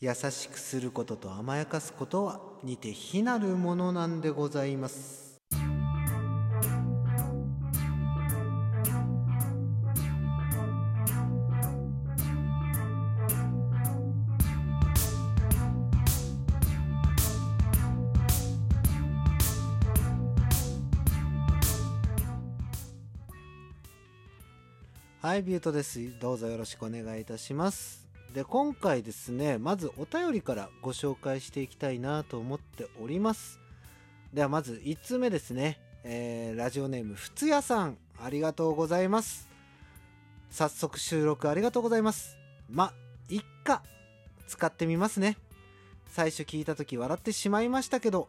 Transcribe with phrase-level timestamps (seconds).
[0.00, 5.40] 優しくすることと甘やかすことは似て非なるものなんでございます。
[25.20, 25.98] はいビュートです。
[26.20, 28.07] どうぞよろしくお願いいたします。
[28.38, 33.58] で今回ですねまずお便りからご紹介していきたいなと思っております。
[34.32, 37.98] ではまず1つ目ですね、えー、ラジオネームふつやさん。
[38.22, 39.48] ありがとうございます。
[40.50, 42.36] 早速収録ありがとうございます。
[42.70, 42.92] ま
[43.28, 43.82] いっか。
[44.46, 45.36] 使ってみますね。
[46.06, 48.28] 最初聞いた時笑ってしまいましたけど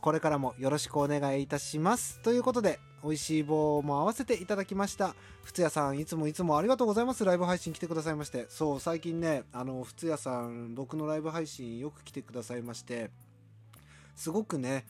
[0.00, 2.20] これからもよろしくお願いいたします。
[2.22, 5.14] ということで美味しい棒も合わせていただきました。
[5.44, 7.24] ふつやさんいつもいつもありがとうございます。
[7.24, 8.46] ライブ配信来てくださいまして。
[8.48, 13.10] そう最近ねあのふつやさん僕のライブ配信よく来てくださいまして。
[14.16, 14.86] すごくね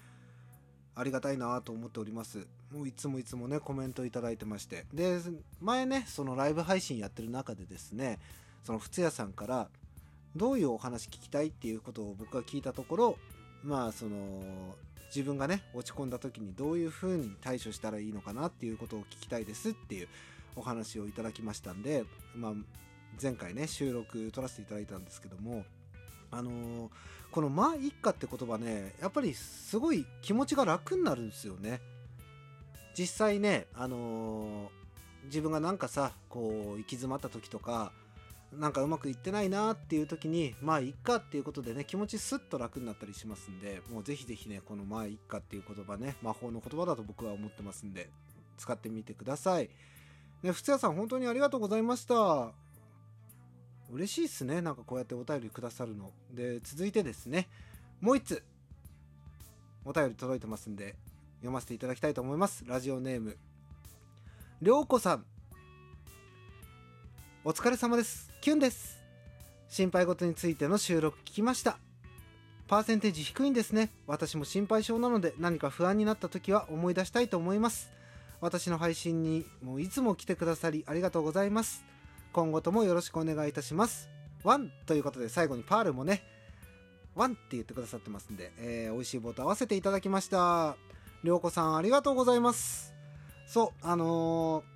[0.95, 2.47] ありがたいなと思っております。
[2.73, 4.87] もういつもいつもねコメントいただいてまして。
[4.95, 5.21] で
[5.61, 8.19] 前ねそのライブ配信やってる中でですね
[8.65, 9.69] そのふつやさんから
[10.35, 13.19] どういうお話聞きたいっていうことを僕が聞いたところ
[13.63, 14.75] まあその
[15.17, 20.09] 自分がね落ち込んだ時にどういう風に対処したらいいのかなっていうことを聞きたいですっていう
[20.57, 22.53] お話をいただきましたんで、まあ、
[23.21, 25.65] 前回ね収録撮らせていただいたんですけども
[26.31, 26.91] あのー、
[27.31, 31.81] この「まあ一家」って言葉ねやっぱりすごい気持ちが楽になるんですよね。
[32.95, 37.93] 実際ねあのー、自分がなんかさこう行き詰まった時とか
[38.53, 48.09] なんかうまくいってないなっていう時にまあいっかっていうことでね気持ちスッと楽になったりしますんでもうぜひぜひねこのまあいっかっていう言葉ね魔法の言葉だと僕は思ってますんで
[48.57, 49.69] 使ってみてください。
[50.43, 52.53] ねふつやさん本当にありがとうございました。
[53.91, 56.13] 嬉しいっすねなんかこうやってお便りくださるの。
[56.33, 57.49] で続いてですね
[58.01, 58.43] もう一つ
[59.85, 60.97] お便り届いてますんで
[61.37, 62.65] 読ませていただきたいと思います。
[62.67, 63.37] ラジオネーム
[64.63, 65.25] りょうこさん。
[67.45, 68.36] お疲れ様です。
[68.47, 69.03] キュンです。
[69.69, 71.79] 心配事についての収録聞きました。
[72.69, 73.91] パーセンテージ低いんですね。
[74.07, 77.91] 私も心配性なので何か不安になった時は思い出したいと思います。
[78.41, 81.85] 私の配信にもういつも来てくださりありがとうございます。
[82.33, 84.09] 今後ともよろしくお願いいたします。
[84.45, 86.23] ワンということで最後にパールもね
[87.17, 90.77] ワンって言ってくださってますんで、えー、美味しい棒と合わせていただきました。
[91.25, 92.95] りょうこさんありがとうございます。
[93.49, 94.76] そうあのー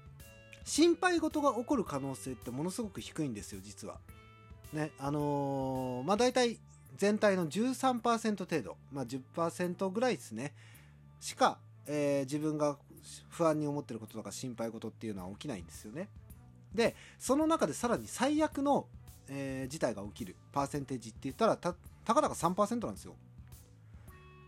[0.65, 3.98] 心配事が起こる可能性ってものすごく低いんですよ実は。
[4.72, 6.59] ねあのー、まあ大体
[6.97, 10.53] 全体の13%程度、まあ、10%ぐらいですね
[11.19, 12.76] しか、えー、自分が
[13.28, 16.09] 不安に思ってることとか心配事っていうのは起きないんですよね。
[16.75, 18.87] でその中でさらに最悪の、
[19.28, 23.15] えー、事態が起きるパーセンテージって言ったらたたかだか3%なんですよ。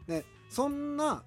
[0.07, 1.23] でそんな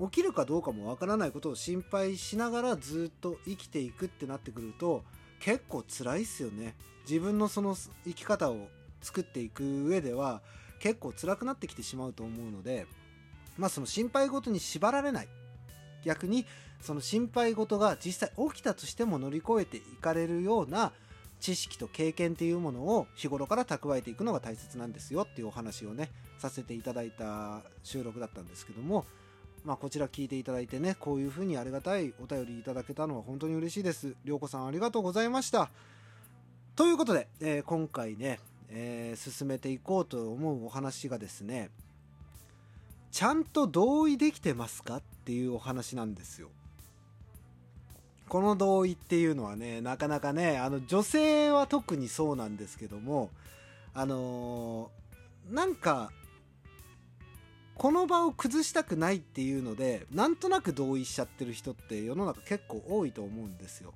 [0.00, 5.02] 起きるかどうかもわからないことを心配しながらずっと生きていくってなってくると
[5.40, 6.74] 結構辛いっすよね。
[7.08, 8.68] 自分のその生き方を
[9.00, 10.42] 作っていく上では
[10.80, 12.86] 結構辛くなってきてしまうと思うので
[13.56, 15.28] まあその心配事に縛られない。
[16.04, 16.46] 逆に
[16.80, 20.92] その心配事が実際起きたとしても乗り越えていかれるような
[21.40, 29.06] 知識と経験っていうものを日頃から蓄えていくのが大切なんですよっていうお話をねさせていただいた収録だったんですけども
[29.68, 34.14] まあ、こちら聞いていただいてね、こういうふうにありがたいお便りいただけたのは本当に嬉しいです。
[34.24, 35.68] りょうこさんありがとうございました。
[36.74, 38.40] ということで、えー、今回ね、
[38.70, 41.68] えー、進めていこうと思うお話がですね、
[43.10, 46.48] ちゃんと同意できてますかっていうお話なんですよ。
[48.26, 53.28] この同意っていうのはね、なかなかね、あの女性は特にそうなんですけども、
[53.92, 56.10] あのー、なんか
[57.78, 63.94] この場を崩したくないっていうのでなんとなく同意しちゃってる人って世の中結構多いと思うんですよ。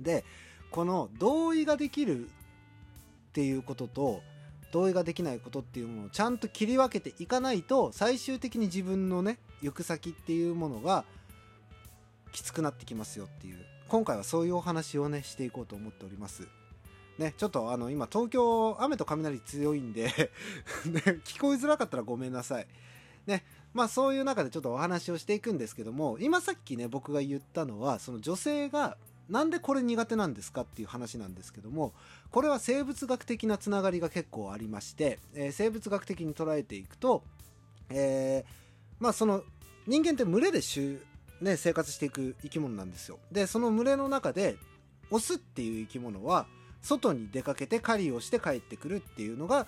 [0.00, 0.24] で
[0.70, 2.28] この同意ができるっ
[3.32, 4.22] ていうことと
[4.70, 11.04] 同意ができないことっていうものをちゃんと切り分けていかないと最終的に自分のね行く先っていうものが
[12.32, 16.48] きつくなってきますよっていう今回はそういうお話をねしていこうと思っております。
[17.18, 20.04] ね、ちょっとあの今東京雨と雷強いんで
[20.86, 22.66] ね、聞こえづらかったらごめんなさい。
[23.26, 31.94] ね、まあそういう中でちょっとお話をしていくんですけども今さっきね僕が言ったのはその女性がなんでこれ苦手なんですかっていう話なんですけども
[32.30, 37.24] これは生物学的なつながりが結構ありまして、えー、生物学的に捉えていくと、
[37.88, 38.50] えー、
[39.00, 39.42] まあその
[39.86, 40.60] 人間って群れで
[41.40, 44.56] ね、生活していく生き物なんですよでその群れの中で
[45.10, 46.46] オスっていう生き物は
[46.84, 49.66] 外に出かけて狩りをして帰ってくるっていうのが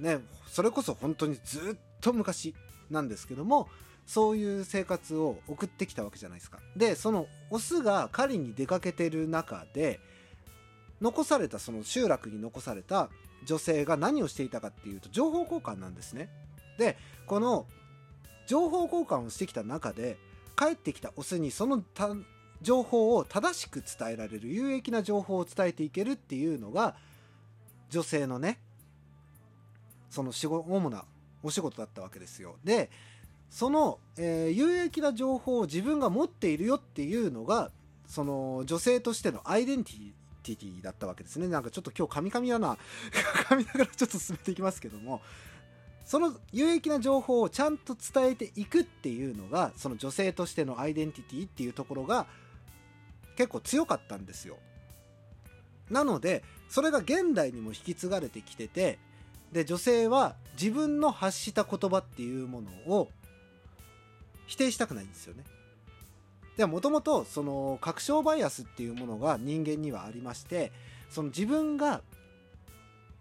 [0.00, 0.18] ね
[0.48, 2.54] それこそ本当にずっと昔
[2.90, 3.68] なんですけども
[4.06, 6.58] そういう生活を送ってきたわけじゃないですか。
[6.76, 10.00] でそのオスが狩りに出かけてる中で
[11.00, 13.08] 残されたその集落に残された
[13.44, 16.28] 女性が何をしていたかっていうと情報交換なんですね。
[16.78, 16.96] で
[17.26, 17.66] この
[18.46, 20.16] 情報交換をしてきた中で
[20.56, 21.82] 帰ってきたオスにその
[22.62, 26.96] 情報を正しく伝えられる有益な情報を伝えていけるっていうのが
[27.90, 28.58] 女性のね
[30.10, 31.04] その主な
[31.42, 32.56] お仕事だったわけですよ。
[32.64, 32.90] で
[33.50, 37.70] その、えー、有益な情報を自分が持っているよっていうのが
[38.06, 40.12] その女性としてのアイデンティ
[40.42, 41.48] ティだったわけですね。
[41.48, 42.76] なんかちょっと今日カミカミだな。
[43.48, 45.22] 噛みながらちょっと進めていきますけども。
[46.04, 52.26] その有益な情報をちゃんと伝えていくっていうのがその女性としてのアイデンティティっていうところが
[53.38, 54.56] 結構強かったんですよ。
[55.90, 58.98] なのでそれが現代にも引き継がれてきてて
[59.52, 63.08] で女性は自分の発した言葉っていうものを
[64.48, 65.44] 否定したくないんですよね。
[66.56, 70.72] ではもともとその確証バイアスっていうものが人間にはありまして
[71.08, 72.02] その自分が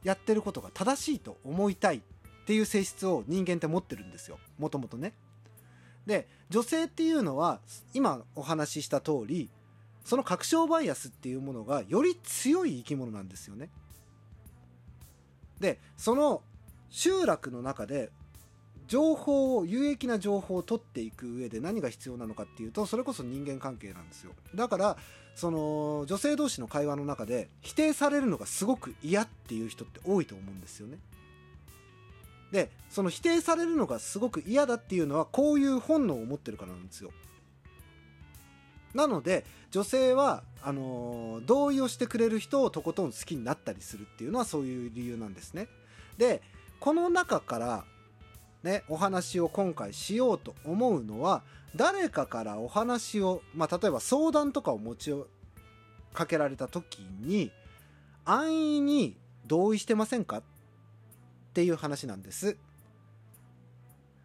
[0.03, 2.01] やってることが正しいと思いたいっ
[2.47, 4.39] ていう性質を人間って持ってるんですよ。
[4.57, 5.13] もともとね。
[6.07, 7.59] で女性っていうのは
[7.93, 9.51] 今お話しした通り
[10.07, 13.67] その確証バイアスっていうものがより強い生き物なんですよね。
[15.59, 16.43] でその
[16.89, 18.09] 集落の中で
[18.87, 24.31] 情報を有益な情報を取っていく上で何が必要なのかっていうとそれこそ人間関係なんですよ。
[24.55, 24.97] だから
[25.35, 30.99] その女性同士の会話の中で否定されるのがすごく嫌っていう人って多いと思うんですよね。
[32.53, 37.11] でその否定されるのがすごく嫌だっていうのはこういう本能を持ってるからなんですよ。
[38.97, 45.69] なので女性はあのー、同意をしてくれる人をとことん好きになったりするっていうのはそういう理由なんですね
[46.17, 46.41] で
[46.79, 47.85] この中から
[48.63, 51.43] ね、お話を今回しようと思うのは
[51.75, 55.13] 誰かからお話を、まあ、例えば相談とかを持ち
[56.13, 57.51] かけられた時に
[58.25, 59.15] 安易に
[59.45, 60.43] 同意してませんかっ
[61.53, 62.57] ていう話なんです。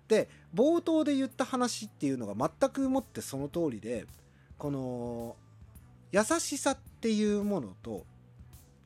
[0.08, 4.06] で冒頭で言った話っていうのが全くもってその通りで
[4.62, 5.34] この
[6.12, 8.04] 優しさっていうものと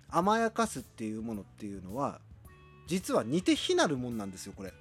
[0.08, 2.18] 甘やかすっていうものっていうのは
[2.86, 4.72] 実は似て非なるもんなんですよこれ。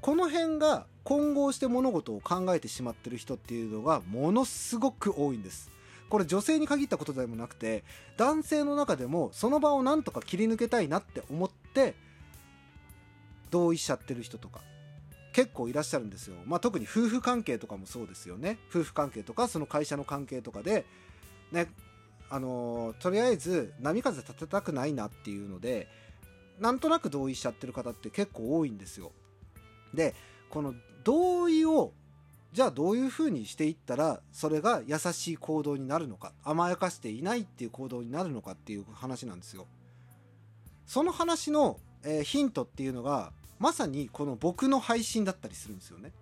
[0.00, 5.70] この辺が混合して物事を考えてしまってる人っていうのがものすごく多いんです
[6.10, 7.84] これ女性に限ったことでもなくて
[8.18, 11.94] 男性の中でもその場をなんとか切り抜けたいなって思って
[13.50, 14.60] 同意しちゃってる人とか
[15.34, 16.36] 結構いらっしゃるんですよ。
[16.46, 18.56] まあ、特に夫婦関係とかもそうですよね。
[18.70, 20.86] 夫婦関係とかその会社の関係とかで
[21.50, 21.66] ね
[22.30, 25.88] あのー、とりあえず波風立てたくないなっていうので
[26.60, 29.10] なんとなく同意しちゃってる方って結構多いんですよ。
[29.92, 30.14] で
[30.50, 30.72] この
[31.02, 31.92] 同意を
[32.52, 39.66] じゃあどういうふうにしていったらそれが優しい行動になるのか甘やかしていないっていう行動になるのかっていう話なんですよ。
[40.86, 43.32] その話の、えー、ヒントっていうのが
[43.64, 46.12] まさにこの僕の配信だったりするんですよね。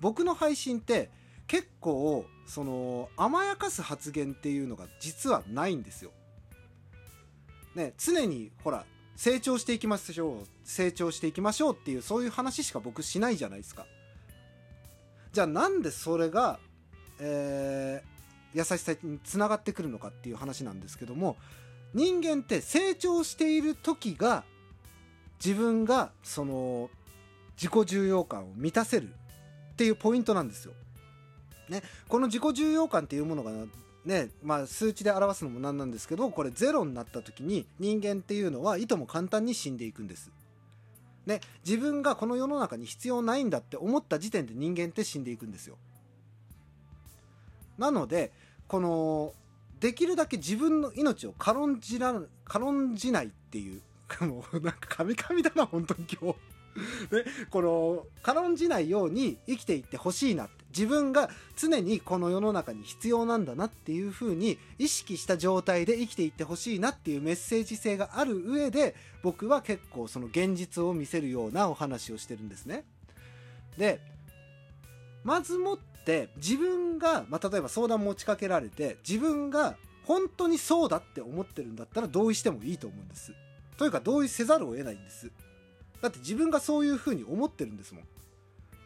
[0.00, 1.10] 僕の配信って
[1.46, 6.12] 結構その甘やかす発言っていうのが実はないんですよ。
[7.74, 13.84] ね常にほら成長していきましょう成長していきましょうっていうそういう話しか僕しないじゃないですか
[15.34, 16.58] じゃあなんでそれが、
[17.20, 21.36] えー、優しさにつながってくるのかっていう話なんですけども
[21.92, 24.44] 人間って成長している時が
[25.44, 26.90] 自分がその
[27.56, 30.72] 自己重要感を満たせるっていうポイントなんですよ。
[31.68, 33.50] ね、この自己重要感っていうものが
[34.04, 40.30] ねまあ、数値で表すのもなんなんですけどこれゼロになった時に人間っていうのはいとも簡単に死んでいくんです。
[41.26, 45.76] ね、自分がこの世の中に必要ないんだって思った時点で人間って死んでいくんですよ。
[47.78, 48.30] なので
[48.68, 49.34] この
[49.80, 52.14] できるだけ自分の命を軽んじら
[52.44, 53.82] 軽んじないっていう
[54.20, 56.38] もうなんかカミカミだな本当に今日
[57.10, 72.84] ね、この軽んじないように生きていってほしいなって自分が常にこの世の中に必要なんだなっていう風に意識した状態で生きていってほしいなっていうメッセージ性がある上で僕は結構その現実を見せるようなお話をしてるんですね。
[73.78, 74.00] で
[75.24, 83.32] まずもって自分が、まあ、例えば相談持ちかけられて自分が本当にそうだって思ってるんだったら同意してもいいと思うんです。
[83.76, 85.30] というか同意せざるを得ないんです。
[86.00, 88.04] だって自分がそういう風に思ってるんですもん。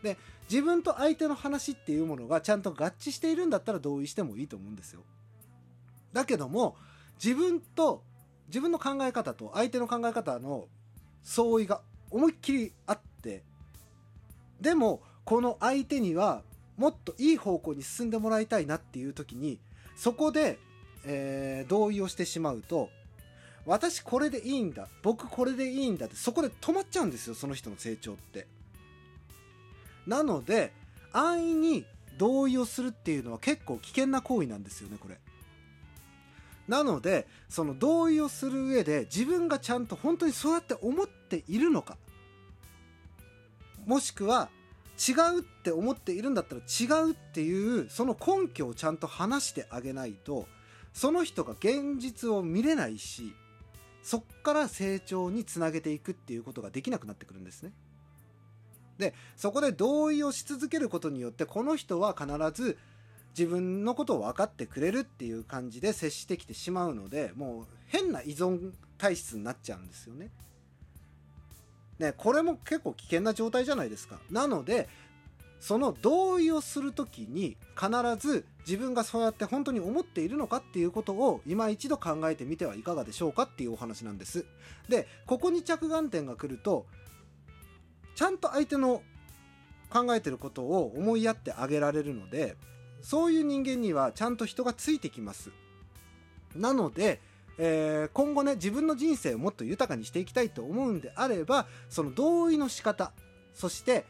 [0.02, 0.16] で
[0.50, 5.02] 自分と相手の話っていうものがちゃんと合致しているんだったら同意してもいいと思うんですよ。
[6.12, 6.76] だけども
[7.22, 8.02] 自分と
[8.48, 10.66] 自分の考え方と相手の考え方の
[11.22, 13.44] 相違が思いっきりあって
[14.60, 16.42] でもこの相手には
[16.76, 19.60] もっといい方向に進んでもらいたいなっていう時に
[19.94, 20.58] そこで、
[21.04, 22.88] えー、同意をしてしまうと
[23.66, 24.88] 私これでいいんだ。
[25.02, 28.46] 僕これでいいんだってそこで止まっちゃうんですよその人の成長って。
[30.06, 30.72] なので
[31.12, 31.84] 安易に
[32.18, 35.18] 同意をするっていうのは結構危険な行為なんですよねこれ。
[36.68, 41.96] なのでその同意をする上で自分がちゃんと本当にそうやって思っているのか。
[43.86, 44.50] もしくは
[45.08, 50.46] 違うって思っているんだったら違うっていうその根拠をちゃんと話してあげないと
[50.92, 53.34] その人が現実を見れないし
[54.02, 57.72] そっから成長につなげていくっていうことができなくなってくるんですね。
[58.98, 62.78] でそこで同意をし続けることによってこの人は必ず
[63.36, 70.30] 自分のことを分かってくれるっていう感じで接してきてしまうのでもう変な依存体質になっちゃうんですよね。
[71.98, 74.18] ねこれも結構危険な状態じゃないですか。
[74.30, 74.88] なので
[75.60, 84.46] その同意をする時に必ず自分がそうやって本当に思っているのかっていうことを今一度考えてみてはいかがでしょうかっていうお話なんです。
[84.88, 86.86] でここに着眼点が来ると
[88.14, 89.02] ちゃんと相手の
[89.90, 92.56] 考えてることを思いやってあげられるので
[93.02, 95.50] そういう人間にはちゃんと人がついてきます。
[96.56, 97.20] なので、
[97.58, 103.12] えー、今後ね自分の人生をもっと豊かにしていきたいと思うんであればその同意の仕方
[103.52, 104.06] そして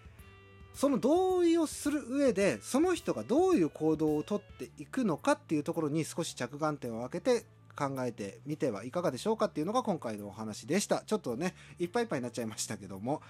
[0.75, 7.45] その同意をする上でその人がどういう行動をとっていくのかっていうところに少し着眼点を分けて
[7.77, 11.03] 考えてみてはいかがでしょうかっていうのが今回のお話でした。
[11.07, 13.23] ちょっとねいっぱいいっぱいになっちゃいましたけども。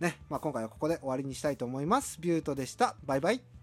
[0.00, 2.20] ね、まあ、今回はここで終わりにしたいと思います。
[2.20, 2.94] ビュートでした。
[3.04, 3.57] バイバイ。